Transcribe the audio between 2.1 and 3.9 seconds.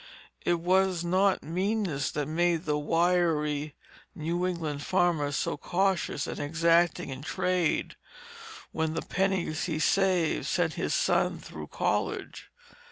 made the wiry